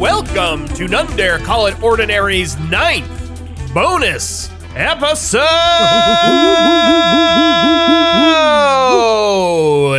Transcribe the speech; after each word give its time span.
welcome 0.00 0.66
to 0.68 0.88
None 0.88 1.14
Dare 1.14 1.38
Call 1.38 1.66
It 1.66 1.82
Ordinary's 1.82 2.58
ninth 2.58 3.06
bonus 3.74 4.48
episode. 4.74 5.42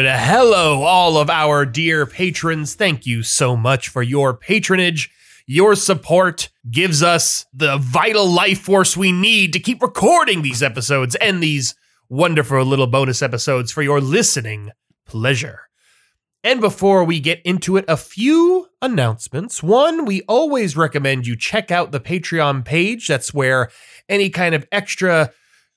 Hello, 0.03 0.81
all 0.81 1.17
of 1.17 1.29
our 1.29 1.67
dear 1.67 2.07
patrons. 2.07 2.73
Thank 2.73 3.05
you 3.05 3.21
so 3.21 3.55
much 3.55 3.89
for 3.89 4.01
your 4.01 4.33
patronage. 4.33 5.11
Your 5.45 5.75
support 5.75 6.49
gives 6.71 7.03
us 7.03 7.45
the 7.53 7.77
vital 7.77 8.27
life 8.27 8.61
force 8.61 8.97
we 8.97 9.11
need 9.11 9.53
to 9.53 9.59
keep 9.59 9.83
recording 9.83 10.41
these 10.41 10.63
episodes 10.63 11.13
and 11.17 11.43
these 11.43 11.75
wonderful 12.09 12.65
little 12.65 12.87
bonus 12.87 13.21
episodes 13.21 13.71
for 13.71 13.83
your 13.83 14.01
listening 14.01 14.71
pleasure. 15.05 15.67
And 16.43 16.59
before 16.59 17.03
we 17.03 17.19
get 17.19 17.41
into 17.45 17.77
it, 17.77 17.85
a 17.87 17.97
few 17.97 18.67
announcements. 18.81 19.61
One, 19.61 20.05
we 20.05 20.23
always 20.23 20.75
recommend 20.75 21.27
you 21.27 21.35
check 21.35 21.69
out 21.69 21.91
the 21.91 21.99
Patreon 21.99 22.65
page. 22.65 23.07
That's 23.07 23.33
where 23.33 23.69
any 24.09 24.29
kind 24.29 24.55
of 24.55 24.67
extra 24.71 25.31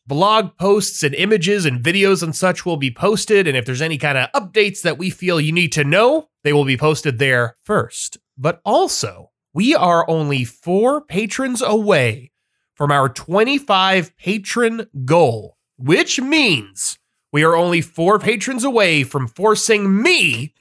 blog 0.06 0.56
posts 0.56 1.02
and 1.02 1.14
images 1.14 1.66
and 1.66 1.82
videos 1.82 2.22
and 2.22 2.34
such 2.34 2.64
will 2.64 2.78
be 2.78 2.91
posted. 2.91 3.46
And 3.46 3.56
if 3.56 3.66
there's 3.66 3.82
any 3.82 3.98
kind 3.98 4.16
of 4.16 4.32
updates 4.32 4.80
that 4.82 4.96
we 4.96 5.10
feel 5.10 5.38
you 5.38 5.52
need 5.52 5.72
to 5.72 5.84
know, 5.84 6.28
they 6.45 6.52
will 6.55 6.64
be 6.64 6.78
posted 6.78 7.19
there 7.19 7.56
first. 7.62 8.16
But 8.38 8.60
also, 8.64 9.33
we 9.52 9.74
are 9.74 10.08
only 10.08 10.44
four 10.44 11.02
patrons 11.02 11.60
away 11.62 12.33
from 12.75 12.91
our 12.91 13.08
25 13.08 14.16
patron 14.16 14.86
goal, 15.05 15.56
which 15.77 16.20
means 16.20 16.98
we 17.33 17.44
are 17.44 17.56
only 17.56 17.81
four 17.81 18.19
patrons 18.19 18.64
away 18.64 19.05
from 19.05 19.28
forcing 19.28 20.03
me 20.03 20.55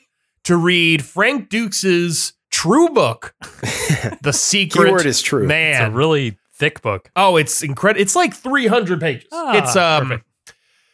to 0.46 0.58
read 0.58 1.04
Frank 1.04 1.50
Dukes's 1.50 2.34
true 2.52 2.90
book, 2.90 3.36
The 4.22 4.34
Secret 4.34 4.86
Keyword 4.86 5.06
is 5.06 5.22
true. 5.22 5.50
It's 5.50 5.80
a 5.80 5.90
really 5.92 6.38
thick 6.54 6.82
book. 6.82 7.10
oh, 7.16 7.38
it's 7.38 7.64
incredible. 7.64 8.02
It's 8.02 8.16
like 8.16 8.34
300 8.34 9.00
pages. 9.00 9.28
Ah, 9.32 9.58
it's 9.58 9.76
um 9.76 10.10
perfect. 10.10 10.30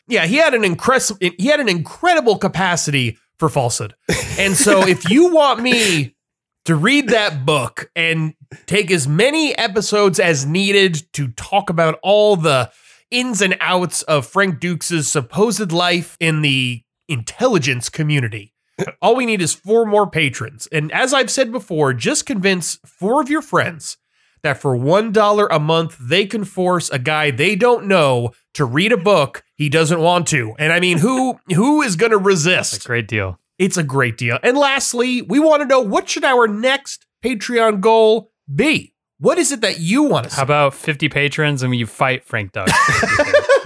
Yeah, 0.07 0.25
he 0.25 0.37
had 0.37 0.53
an 0.53 0.63
incredible 0.63 1.17
he 1.37 1.47
had 1.47 1.59
an 1.59 1.69
incredible 1.69 2.37
capacity 2.37 3.17
for 3.37 3.49
falsehood. 3.49 3.95
And 4.39 4.55
so 4.55 4.87
if 4.87 5.09
you 5.09 5.33
want 5.33 5.61
me 5.61 6.15
to 6.63 6.75
read 6.75 7.09
that 7.09 7.45
book 7.45 7.91
and 7.93 8.33
take 8.67 8.89
as 8.89 9.05
many 9.05 9.53
episodes 9.57 10.17
as 10.17 10.45
needed 10.45 11.03
to 11.13 11.27
talk 11.29 11.69
about 11.69 11.99
all 12.01 12.37
the 12.37 12.71
ins 13.11 13.41
and 13.41 13.57
outs 13.59 14.01
of 14.03 14.25
Frank 14.25 14.59
Dukes's 14.61 15.11
supposed 15.11 15.73
life 15.73 16.15
in 16.21 16.41
the 16.41 16.83
intelligence 17.09 17.89
community. 17.89 18.53
All 19.01 19.15
we 19.15 19.25
need 19.25 19.41
is 19.41 19.53
four 19.53 19.85
more 19.85 20.09
patrons. 20.09 20.67
And 20.71 20.91
as 20.91 21.13
I've 21.13 21.31
said 21.31 21.51
before, 21.51 21.93
just 21.93 22.25
convince 22.25 22.79
four 22.85 23.21
of 23.21 23.29
your 23.29 23.41
friends 23.41 23.97
that 24.41 24.57
for 24.57 24.75
$1 24.77 25.47
a 25.51 25.59
month, 25.59 25.97
they 25.99 26.25
can 26.25 26.43
force 26.43 26.89
a 26.89 26.99
guy 26.99 27.31
they 27.31 27.55
don't 27.55 27.85
know 27.85 28.31
to 28.53 28.65
read 28.65 28.91
a 28.91 28.97
book 28.97 29.43
he 29.55 29.69
doesn't 29.69 29.99
want 29.99 30.27
to. 30.27 30.55
And 30.57 30.71
I 30.71 30.79
mean, 30.79 30.99
who 30.99 31.39
who 31.53 31.81
is 31.81 31.95
going 31.95 32.11
to 32.11 32.17
resist? 32.17 32.75
It's 32.75 32.85
a 32.85 32.87
great 32.87 33.07
deal. 33.07 33.39
It's 33.57 33.77
a 33.77 33.83
great 33.83 34.17
deal. 34.17 34.39
And 34.41 34.57
lastly, 34.57 35.21
we 35.21 35.39
want 35.39 35.61
to 35.61 35.67
know 35.67 35.81
what 35.81 36.07
should 36.07 36.23
our 36.23 36.47
next 36.47 37.05
Patreon 37.23 37.81
goal 37.81 38.31
be? 38.53 38.93
What 39.19 39.37
is 39.37 39.51
it 39.51 39.59
that 39.61 39.79
you 39.81 40.03
want 40.03 40.25
to 40.25 40.29
see? 40.29 40.37
How 40.37 40.43
about 40.43 40.73
50 40.73 41.09
patrons 41.09 41.61
and 41.61 41.75
you 41.75 41.85
fight 41.85 42.23
Frank 42.23 42.53
Doug? 42.53 42.67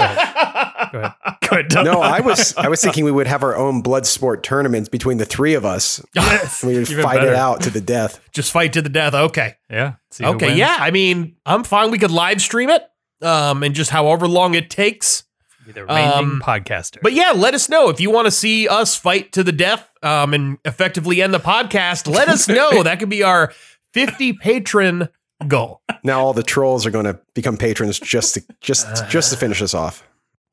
Go 0.02 0.05
ahead. 0.05 0.92
Go 0.92 0.99
ahead. 0.99 1.14
Good. 1.69 1.73
No, 1.73 2.02
I 2.02 2.19
was 2.21 2.55
I 2.58 2.67
was 2.69 2.81
thinking 2.81 3.03
we 3.05 3.11
would 3.11 3.27
have 3.27 3.43
our 3.43 3.55
own 3.55 3.81
blood 3.81 4.05
sport 4.05 4.43
tournaments 4.43 4.89
between 4.89 5.17
the 5.17 5.25
three 5.25 5.53
of 5.53 5.65
us. 5.65 6.02
Yes. 6.15 6.64
And 6.64 6.71
we 6.71 6.80
would 6.80 6.89
Even 6.89 7.03
fight 7.03 7.23
it 7.23 7.33
out 7.33 7.61
to 7.61 7.69
the 7.69 7.81
death. 7.81 8.19
Just 8.33 8.52
fight 8.52 8.73
to 8.73 8.81
the 8.81 8.89
death. 8.89 9.14
Okay. 9.14 9.55
Yeah. 9.69 9.93
See 10.11 10.25
Okay. 10.25 10.55
Yeah. 10.55 10.75
I 10.80 10.91
mean, 10.91 11.36
I'm 11.45 11.64
fine. 11.64 11.91
We 11.91 11.97
could 11.97 12.11
live 12.11 12.41
stream 12.41 12.69
it. 12.69 12.83
Um, 13.21 13.64
and 13.64 13.73
just 13.73 13.89
however 13.89 14.27
long 14.27 14.53
it 14.53 14.69
takes. 14.69 15.23
Be 15.65 15.71
the 15.71 15.86
reigning 15.86 16.11
Um, 16.11 16.41
podcaster. 16.43 16.97
But 17.02 17.14
yeah, 17.14 17.31
let 17.31 17.53
us 17.53 17.70
know 17.70 17.87
if 17.89 18.02
you 18.02 18.11
want 18.11 18.25
to 18.25 18.31
see 18.31 18.67
us 18.67 18.97
fight 18.97 19.31
to 19.33 19.43
the 19.43 19.53
death 19.53 19.89
um, 20.03 20.33
and 20.33 20.58
effectively 20.65 21.21
end 21.21 21.33
the 21.33 21.39
podcast. 21.39 22.14
Let 22.14 22.27
us 22.27 22.49
know. 22.49 22.83
That 22.83 22.99
could 22.99 23.08
be 23.09 23.23
our 23.23 23.53
50 23.93 24.33
patron 24.33 25.08
goal. 25.47 25.81
Now 26.03 26.20
all 26.20 26.33
the 26.33 26.43
trolls 26.43 26.85
are 26.85 26.91
going 26.91 27.05
to 27.05 27.17
become 27.33 27.55
patrons 27.58 27.97
just 27.99 28.33
to 28.35 28.43
just 28.59 29.09
just 29.09 29.31
to 29.31 29.37
finish 29.37 29.61
us 29.61 29.73
off. 29.73 30.03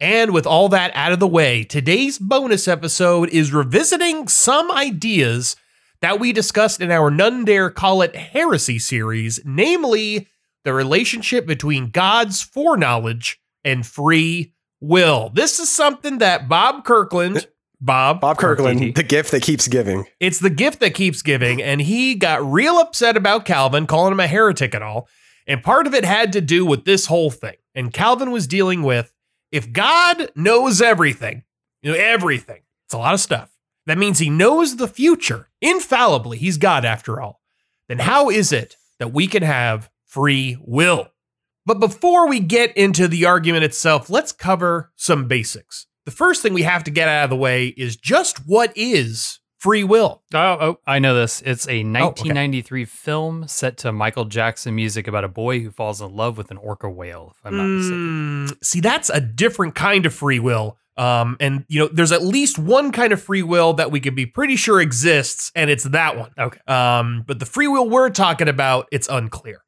And 0.01 0.33
with 0.33 0.47
all 0.47 0.71
that 0.71 0.93
out 0.95 1.13
of 1.13 1.21
the 1.21 1.27
way, 1.27 1.63
today's 1.63 2.19
bonus 2.19 2.67
episode 2.67 3.29
is 3.29 3.53
revisiting 3.53 4.29
some 4.29 4.71
ideas 4.71 5.57
that 6.01 6.19
we 6.19 6.33
discussed 6.33 6.81
in 6.81 6.91
our 6.91 7.11
None 7.11 7.45
Dare 7.45 7.69
Call 7.69 8.01
It 8.01 8.17
Heresy 8.17 8.79
series, 8.79 9.41
namely 9.45 10.27
the 10.65 10.73
relationship 10.73 11.47
between 11.47 11.91
God's 11.91 12.41
foreknowledge 12.41 13.43
and 13.63 13.87
free 13.87 14.55
will. 14.81 15.31
This 15.35 15.61
is 15.61 15.71
something 15.71 16.17
that 16.19 16.49
Bob 16.49 16.87
Kirkland, 16.87 17.47
Bob, 17.79 18.23
Bob 18.23 18.39
Kirkland, 18.39 18.81
RTD. 18.81 18.95
the 18.95 19.03
gift 19.03 19.31
that 19.33 19.43
keeps 19.43 19.69
giving. 19.69 20.07
it's 20.19 20.39
the 20.39 20.49
gift 20.49 20.81
that 20.81 20.95
keeps 20.95 21.21
giving, 21.21 21.61
and 21.61 21.83
he 21.83 22.15
got 22.15 22.43
real 22.43 22.79
upset 22.79 23.19
about 23.19 23.45
Calvin, 23.45 23.87
calling 23.87 24.13
him 24.13 24.21
a 24.21 24.27
heretic 24.27 24.73
and 24.75 24.83
all. 24.83 25.09
And 25.47 25.63
part 25.63 25.87
of 25.87 25.93
it 25.93 26.07
had 26.07 26.33
to 26.33 26.41
do 26.41 26.65
with 26.65 26.87
this 26.87 27.07
whole 27.07 27.31
thing. 27.31 27.57
And 27.75 27.93
Calvin 27.93 28.31
was 28.31 28.47
dealing 28.47 28.83
with 28.83 29.13
if 29.53 29.73
God 29.73 30.31
knows 30.35 30.81
everything, 30.81 31.43
you 31.83 31.93
know, 31.93 31.99
everything, 31.99 32.63
it's 32.87 32.95
a 32.95 32.99
lot 32.99 33.15
of 33.15 33.21
stuff. 33.21 33.51
That 33.87 33.99
means 33.99 34.19
he 34.19 34.31
knows 34.31 34.77
the 34.77 34.89
future 34.89 35.49
infallibly. 35.61 36.39
He's 36.39 36.59
God 36.59 36.85
after 36.85 37.21
all. 37.21 37.41
Then 37.89 37.99
how 37.99 38.31
is 38.31 38.53
it 38.53 38.77
that 38.99 39.13
we 39.13 39.27
can 39.27 39.43
have 39.43 39.91
free 40.07 40.57
will? 40.61 41.09
But 41.67 41.81
before 41.81 42.29
we 42.29 42.41
get 42.41 42.77
into 42.77 43.09
the 43.09 43.27
argument 43.27 43.65
itself, 43.65 44.09
let's 44.09 44.33
cover 44.33 44.93
some 44.97 45.27
basics. 45.27 45.87
The 46.05 46.13
first 46.13 46.43
thing 46.43 46.55
we 46.55 46.63
have 46.63 46.85
to 46.85 46.91
get 46.91 47.09
out 47.09 47.25
of 47.25 47.31
the 47.31 47.37
way 47.37 47.69
is 47.69 47.97
just 47.97 48.47
what 48.47 48.73
is 48.77 49.40
free 49.61 49.85
will? 49.85 50.23
oh, 50.35 50.57
oh, 50.61 50.81
I 50.87 50.99
know 50.99 51.15
this. 51.15 51.43
It's 51.43 51.67
a 51.69 51.81
okay. 51.81 51.85
1993 51.85 52.85
film 52.87 53.47
set 53.47 53.77
to 53.79 53.93
Michael 53.93 54.25
Jackson 54.25 54.75
music 54.75 55.07
about 55.07 55.23
a 55.23 55.29
boy 55.29 55.61
who 55.61 55.71
falls 55.71 56.01
in 56.01 56.17
love 56.17 56.37
with 56.37 56.51
an 56.51 56.57
orca 56.57 56.91
whale, 56.91 57.35
if 57.37 57.47
I'm 57.47 57.57
not 57.57 57.65
mistaken. 57.65 58.47
Mm, 58.49 58.65
see, 58.65 58.81
that's 58.81 59.11
a 59.11 59.21
different 59.21 59.75
kind 59.75 60.07
of 60.07 60.15
free 60.15 60.39
will. 60.39 60.79
Um, 60.97 61.37
and 61.41 61.65
you 61.69 61.79
know, 61.79 61.89
there's 61.93 62.13
at 62.13 62.23
least 62.23 62.59
one 62.59 62.91
kind 62.91 63.13
of 63.13 63.23
free 63.23 63.43
will 63.43 63.75
that 63.75 63.91
we 63.91 64.01
can 64.01 64.15
be 64.15 64.27
pretty 64.27 64.57
sure 64.57 64.81
exists, 64.81 65.53
and 65.55 65.71
it's 65.71 65.85
that 65.85 66.17
one. 66.17 66.31
Okay. 66.39 66.59
Um, 66.67 67.25
but 67.27 67.39
the 67.39 67.47
free 67.47 67.69
will 67.69 67.89
we're 67.89 68.11
talking 68.11 68.49
about, 68.49 68.89
it's 68.91 69.09
unclear. 69.09 69.63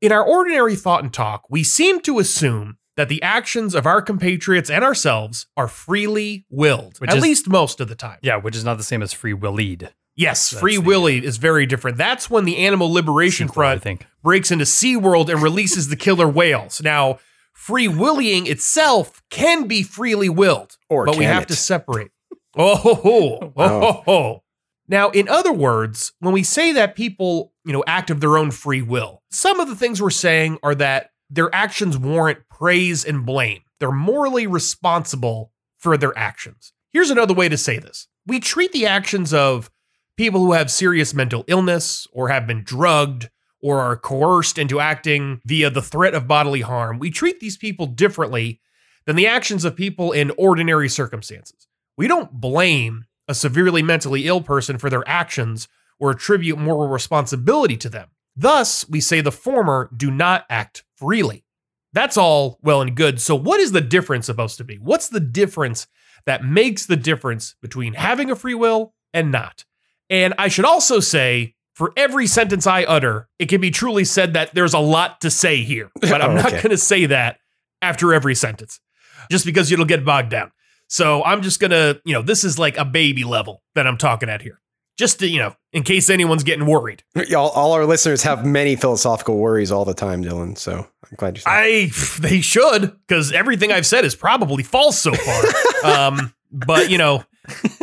In 0.00 0.12
our 0.12 0.24
ordinary 0.24 0.76
thought 0.76 1.02
and 1.02 1.12
talk, 1.12 1.44
we 1.50 1.64
seem 1.64 2.00
to 2.02 2.18
assume 2.18 2.78
that 2.98 3.08
the 3.08 3.22
actions 3.22 3.74
of 3.74 3.86
our 3.86 4.02
compatriots 4.02 4.68
and 4.68 4.84
ourselves 4.84 5.46
are 5.56 5.68
freely 5.68 6.44
willed, 6.50 6.98
Which 6.98 7.08
at 7.10 7.16
is- 7.16 7.22
least 7.22 7.48
most 7.48 7.80
of 7.80 7.88
the 7.88 7.94
time. 7.94 8.18
Yeah, 8.22 8.36
which 8.36 8.54
is 8.56 8.64
not 8.64 8.76
the 8.76 8.82
same 8.82 9.00
as 9.02 9.14
free 9.14 9.32
will 9.32 9.52
lead. 9.52 9.94
Yes, 10.16 10.50
That's 10.50 10.60
free 10.60 10.76
the- 10.76 10.82
willy 10.82 11.24
is 11.24 11.36
very 11.36 11.64
different. 11.64 11.96
That's 11.96 12.28
when 12.28 12.44
the 12.44 12.56
Animal 12.58 12.92
Liberation 12.92 13.46
Sequel, 13.48 13.62
I 13.62 13.66
Front 13.66 13.82
think. 13.84 14.06
breaks 14.22 14.50
into 14.50 14.64
SeaWorld 14.64 15.28
and 15.30 15.40
releases 15.40 15.88
the 15.88 15.96
killer 15.96 16.26
whales. 16.28 16.82
Now, 16.82 17.20
free 17.54 17.86
willying 17.86 18.48
itself 18.48 19.22
can 19.30 19.68
be 19.68 19.84
freely 19.84 20.28
willed, 20.28 20.76
Or 20.90 21.06
but 21.06 21.16
we 21.16 21.24
have 21.24 21.44
it? 21.44 21.48
to 21.48 21.56
separate. 21.56 22.10
Oh, 22.56 22.74
ho, 22.74 22.94
ho, 22.94 23.52
oh, 23.56 23.80
ho, 23.80 24.02
ho. 24.06 24.42
Now, 24.88 25.10
in 25.10 25.28
other 25.28 25.52
words, 25.52 26.12
when 26.18 26.32
we 26.34 26.42
say 26.42 26.72
that 26.72 26.96
people, 26.96 27.52
you 27.64 27.72
know, 27.72 27.84
act 27.86 28.10
of 28.10 28.20
their 28.20 28.36
own 28.36 28.50
free 28.50 28.82
will, 28.82 29.22
some 29.30 29.60
of 29.60 29.68
the 29.68 29.76
things 29.76 30.02
we're 30.02 30.10
saying 30.10 30.58
are 30.64 30.74
that 30.74 31.10
their 31.30 31.54
actions 31.54 31.98
warrant 31.98 32.40
praise 32.48 33.04
and 33.04 33.24
blame. 33.26 33.60
They're 33.80 33.92
morally 33.92 34.46
responsible 34.46 35.52
for 35.76 35.96
their 35.96 36.16
actions. 36.16 36.72
Here's 36.90 37.10
another 37.10 37.34
way 37.34 37.48
to 37.48 37.56
say 37.56 37.78
this. 37.78 38.08
We 38.26 38.40
treat 38.40 38.72
the 38.72 38.86
actions 38.86 39.32
of 39.32 39.70
people 40.16 40.40
who 40.40 40.52
have 40.52 40.70
serious 40.70 41.14
mental 41.14 41.44
illness 41.46 42.06
or 42.12 42.28
have 42.28 42.46
been 42.46 42.64
drugged 42.64 43.28
or 43.60 43.80
are 43.80 43.96
coerced 43.96 44.58
into 44.58 44.80
acting 44.80 45.40
via 45.44 45.70
the 45.70 45.82
threat 45.82 46.14
of 46.14 46.28
bodily 46.28 46.60
harm, 46.60 46.98
we 46.98 47.10
treat 47.10 47.40
these 47.40 47.56
people 47.56 47.86
differently 47.86 48.60
than 49.06 49.16
the 49.16 49.26
actions 49.26 49.64
of 49.64 49.76
people 49.76 50.12
in 50.12 50.30
ordinary 50.36 50.88
circumstances. 50.88 51.66
We 51.96 52.06
don't 52.06 52.32
blame 52.32 53.06
a 53.26 53.34
severely 53.34 53.82
mentally 53.82 54.26
ill 54.26 54.40
person 54.40 54.78
for 54.78 54.90
their 54.90 55.06
actions 55.08 55.68
or 55.98 56.10
attribute 56.10 56.58
moral 56.58 56.88
responsibility 56.88 57.76
to 57.76 57.88
them. 57.88 58.08
Thus, 58.40 58.88
we 58.88 59.00
say 59.00 59.20
the 59.20 59.32
former 59.32 59.90
do 59.96 60.10
not 60.12 60.46
act 60.48 60.84
freely. 60.96 61.44
That's 61.92 62.16
all 62.16 62.58
well 62.62 62.80
and 62.80 62.94
good. 62.94 63.20
So, 63.20 63.34
what 63.34 63.58
is 63.58 63.72
the 63.72 63.80
difference 63.80 64.26
supposed 64.26 64.58
to 64.58 64.64
be? 64.64 64.76
What's 64.76 65.08
the 65.08 65.18
difference 65.20 65.88
that 66.24 66.44
makes 66.44 66.86
the 66.86 66.96
difference 66.96 67.56
between 67.60 67.94
having 67.94 68.30
a 68.30 68.36
free 68.36 68.54
will 68.54 68.94
and 69.12 69.32
not? 69.32 69.64
And 70.08 70.34
I 70.38 70.48
should 70.48 70.64
also 70.64 71.00
say, 71.00 71.54
for 71.74 71.92
every 71.96 72.26
sentence 72.28 72.66
I 72.66 72.84
utter, 72.84 73.28
it 73.38 73.48
can 73.48 73.60
be 73.60 73.70
truly 73.72 74.04
said 74.04 74.34
that 74.34 74.54
there's 74.54 74.74
a 74.74 74.78
lot 74.78 75.20
to 75.22 75.30
say 75.30 75.62
here, 75.62 75.90
but 76.00 76.22
I'm 76.22 76.34
not 76.36 76.46
Okay. 76.46 76.56
going 76.62 76.70
to 76.70 76.78
say 76.78 77.06
that 77.06 77.38
after 77.82 78.14
every 78.14 78.34
sentence 78.34 78.80
just 79.30 79.44
because 79.44 79.70
it'll 79.72 79.84
get 79.84 80.04
bogged 80.04 80.30
down. 80.30 80.52
So 80.88 81.22
I'm 81.24 81.42
just 81.42 81.60
going 81.60 81.70
to, 81.72 82.00
you 82.04 82.14
know, 82.14 82.22
this 82.22 82.44
is 82.44 82.58
like 82.58 82.76
a 82.78 82.84
baby 82.84 83.24
level 83.24 83.62
that 83.74 83.86
I'm 83.86 83.98
talking 83.98 84.28
at 84.28 84.42
here. 84.42 84.60
Just 84.98 85.20
to, 85.20 85.28
you 85.28 85.38
know, 85.38 85.54
in 85.72 85.84
case 85.84 86.10
anyone's 86.10 86.42
getting 86.42 86.66
worried. 86.66 87.04
All, 87.34 87.50
all 87.50 87.72
our 87.72 87.86
listeners 87.86 88.22
have 88.24 88.44
many 88.44 88.76
philosophical 88.76 89.38
worries 89.38 89.70
all 89.70 89.84
the 89.84 89.94
time, 89.94 90.24
Dylan. 90.24 90.58
So 90.58 90.74
I'm 90.78 91.16
glad 91.16 91.36
you 91.36 91.42
said 91.42 91.50
I 91.50 91.90
they 92.20 92.40
should 92.40 92.92
because 93.06 93.32
everything 93.32 93.72
I've 93.72 93.86
said 93.86 94.04
is 94.04 94.14
probably 94.14 94.62
false 94.62 94.98
so 94.98 95.14
far. 95.14 95.44
um, 96.08 96.34
but 96.50 96.90
you 96.90 96.98
know, 96.98 97.24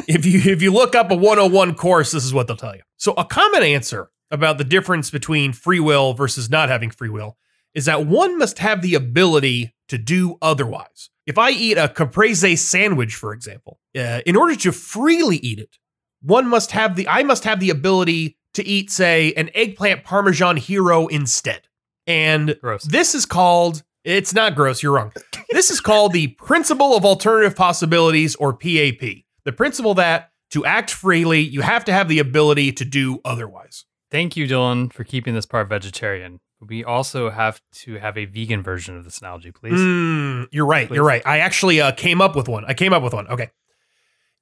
if 0.07 0.25
you 0.25 0.51
if 0.51 0.61
you 0.61 0.71
look 0.71 0.93
up 0.93 1.09
a 1.09 1.15
101 1.15 1.75
course, 1.75 2.11
this 2.11 2.25
is 2.25 2.33
what 2.33 2.47
they'll 2.47 2.57
tell 2.57 2.75
you. 2.75 2.81
So 2.97 3.13
a 3.13 3.25
common 3.25 3.63
answer 3.63 4.11
about 4.31 4.57
the 4.57 4.63
difference 4.63 5.09
between 5.09 5.53
free 5.53 5.79
will 5.79 6.13
versus 6.13 6.49
not 6.49 6.69
having 6.69 6.91
free 6.91 7.09
will 7.09 7.37
is 7.73 7.85
that 7.85 8.05
one 8.05 8.37
must 8.37 8.59
have 8.59 8.81
the 8.81 8.95
ability 8.95 9.73
to 9.89 9.97
do 9.97 10.37
otherwise. 10.41 11.09
If 11.25 11.37
I 11.37 11.51
eat 11.51 11.77
a 11.77 11.89
caprese 11.89 12.55
sandwich, 12.55 13.15
for 13.15 13.33
example, 13.33 13.79
uh, 13.97 14.21
in 14.25 14.35
order 14.35 14.55
to 14.55 14.71
freely 14.71 15.37
eat 15.37 15.59
it, 15.59 15.77
one 16.25 16.47
must 16.47 16.71
have 16.71 16.95
the 16.95 17.07
I 17.07 17.23
must 17.23 17.43
have 17.43 17.59
the 17.59 17.69
ability 17.69 18.37
to 18.53 18.65
eat, 18.65 18.89
say, 18.89 19.33
an 19.33 19.49
eggplant 19.53 20.03
parmesan 20.03 20.57
hero 20.57 21.07
instead. 21.07 21.67
And 22.07 22.57
Gross. 22.61 22.83
this 22.83 23.15
is 23.15 23.25
called 23.25 23.83
it's 24.03 24.35
not 24.35 24.53
gross, 24.53 24.83
you're 24.83 24.93
wrong. 24.93 25.11
This 25.49 25.71
is 25.71 25.81
called 25.81 26.13
the 26.13 26.27
principle 26.27 26.95
of 26.95 27.05
alternative 27.05 27.55
possibilities 27.55 28.35
or 28.35 28.53
PAP. 28.53 29.23
The 29.45 29.51
principle 29.51 29.95
that 29.95 30.29
to 30.51 30.63
act 30.63 30.91
freely, 30.91 31.39
you 31.41 31.61
have 31.61 31.83
to 31.85 31.91
have 31.91 32.07
the 32.07 32.19
ability 32.19 32.71
to 32.73 32.85
do 32.85 33.19
otherwise. 33.25 33.85
Thank 34.11 34.37
you, 34.37 34.47
Dylan, 34.47 34.93
for 34.93 35.03
keeping 35.03 35.33
this 35.33 35.47
part 35.47 35.67
vegetarian. 35.69 36.39
We 36.61 36.83
also 36.83 37.31
have 37.31 37.59
to 37.73 37.95
have 37.95 38.17
a 38.17 38.25
vegan 38.25 38.61
version 38.61 38.95
of 38.95 39.03
this 39.03 39.19
analogy, 39.19 39.51
please. 39.51 39.73
Mm, 39.73 40.47
you're 40.51 40.65
right. 40.65 40.89
You're 40.89 41.03
right. 41.03 41.23
I 41.25 41.39
actually 41.39 41.81
uh, 41.81 41.91
came 41.91 42.21
up 42.21 42.35
with 42.35 42.47
one. 42.47 42.63
I 42.65 42.73
came 42.75 42.93
up 42.93 43.01
with 43.03 43.13
one. 43.13 43.27
Okay. 43.27 43.49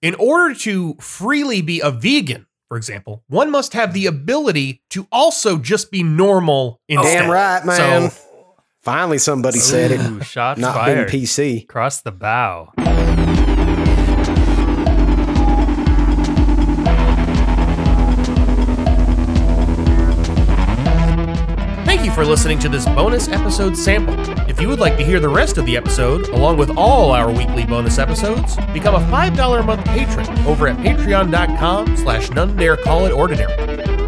In 0.04 0.16
order 0.16 0.54
to 0.54 0.96
freely 1.00 1.62
be 1.62 1.80
a 1.80 1.90
vegan, 1.90 2.46
for 2.68 2.76
example, 2.76 3.24
one 3.30 3.50
must 3.50 3.72
have 3.72 3.94
the 3.94 4.06
ability 4.06 4.84
to 4.90 5.08
also 5.14 5.58
just 5.58 5.92
be 5.92 6.04
normal 6.04 6.82
instead. 6.90 7.22
Damn 7.22 7.32
right, 7.32 7.66
man. 7.66 8.10
So, 8.12 8.18
Finally, 8.82 9.20
somebody 9.20 9.60
said 9.60 9.92
it. 9.92 10.02
Ooh, 10.02 10.20
shots 10.20 10.60
Not 10.60 10.76
fired. 10.76 11.10
been 11.10 11.22
PC. 11.22 11.64
Across 11.64 12.02
the 12.02 12.12
bow. 12.12 12.74
Thank 21.86 22.04
you 22.04 22.12
for 22.12 22.26
listening 22.26 22.60
to 22.60 22.68
this 22.68 22.86
bonus 22.88 23.30
episode 23.30 23.78
sample. 23.78 24.16
You 24.64 24.70
would 24.70 24.80
like 24.80 24.96
to 24.96 25.04
hear 25.04 25.20
the 25.20 25.28
rest 25.28 25.58
of 25.58 25.66
the 25.66 25.76
episode, 25.76 26.30
along 26.30 26.56
with 26.56 26.78
all 26.78 27.12
our 27.12 27.30
weekly 27.30 27.66
bonus 27.66 28.00
episodes, 28.00 28.56
become 28.72 28.96
a 28.96 29.06
$5 29.12 29.60
a 29.60 29.64
month 29.64 29.84
patron 29.84 30.26
over 30.48 30.70
at 30.70 30.78
patreon.com 30.78 31.98
slash 31.98 32.30
none 32.30 32.56
dare 32.56 32.78
call 32.78 33.04
it 33.06 33.12
ordinary. 33.12 33.54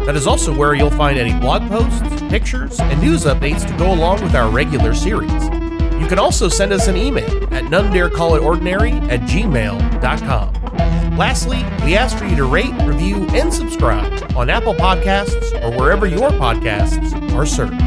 That 0.06 0.16
is 0.16 0.26
also 0.26 0.56
where 0.56 0.72
you'll 0.72 0.88
find 0.88 1.18
any 1.18 1.38
blog 1.38 1.68
posts, 1.68 2.22
pictures, 2.30 2.80
and 2.80 2.98
news 3.02 3.26
updates 3.26 3.68
to 3.70 3.76
go 3.76 3.92
along 3.92 4.22
with 4.22 4.34
our 4.34 4.48
regular 4.48 4.94
series. 4.94 5.30
You 6.00 6.06
can 6.06 6.18
also 6.18 6.48
send 6.48 6.72
us 6.72 6.88
an 6.88 6.96
email 6.96 7.52
at 7.52 7.66
none 7.66 7.92
dare 7.92 8.08
call 8.08 8.34
it 8.34 8.40
ordinary 8.40 8.92
at 8.92 9.20
gmail.com. 9.28 10.54
Lastly, 11.18 11.62
we 11.84 11.96
ask 11.96 12.16
for 12.16 12.24
you 12.24 12.36
to 12.36 12.44
rate, 12.44 12.72
review, 12.84 13.26
and 13.32 13.52
subscribe 13.52 14.34
on 14.34 14.48
Apple 14.48 14.72
Podcasts 14.72 15.52
or 15.62 15.76
wherever 15.76 16.06
your 16.06 16.30
podcasts 16.30 17.12
are 17.34 17.44
served. 17.44 17.85